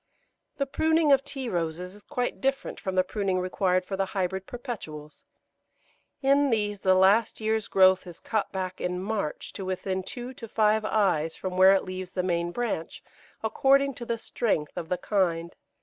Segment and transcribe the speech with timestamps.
[0.57, 4.47] The pruning of Tea Roses is quite different from the pruning required for the Hybrid
[4.47, 5.25] Perpetuals.
[6.23, 10.47] In these the last year's growth is cut back in March to within two to
[10.47, 13.03] five eyes from where it leaves the main branch,
[13.43, 15.55] according to the strength of the kind.